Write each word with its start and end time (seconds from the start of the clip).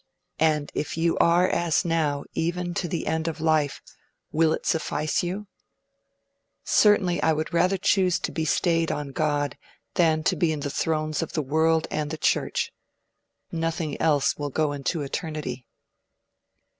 And 0.39 0.71
if 0.73 0.97
you 0.97 1.15
are 1.19 1.47
as 1.47 1.85
now 1.85 2.23
even 2.33 2.73
to 2.73 2.87
the 2.87 3.05
end 3.05 3.27
of 3.27 3.39
life, 3.39 3.83
will 4.31 4.51
it 4.51 4.65
suffice 4.65 5.21
you?... 5.21 5.45
Certainly 6.63 7.21
I 7.21 7.33
would 7.33 7.53
rather 7.53 7.77
choose 7.77 8.17
to 8.21 8.31
be 8.31 8.43
stayed 8.43 8.91
on 8.91 9.09
God, 9.09 9.59
than 9.93 10.23
to 10.23 10.35
be 10.35 10.51
in 10.51 10.61
the 10.61 10.71
thrones 10.71 11.21
of 11.21 11.33
the 11.33 11.43
world 11.43 11.85
and 11.91 12.09
the 12.09 12.17
Church. 12.17 12.73
Nothing 13.51 13.95
else 14.01 14.35
will 14.39 14.49
go 14.49 14.71
into 14.71 15.03
Eternity.' 15.03 15.67